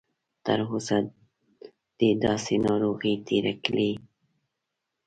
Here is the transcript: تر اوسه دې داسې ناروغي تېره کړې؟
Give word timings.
تر 0.45 0.59
اوسه 0.69 0.97
دې 1.99 2.09
داسې 2.25 2.53
ناروغي 2.67 3.13
تېره 3.27 3.53
کړې؟ 3.65 3.91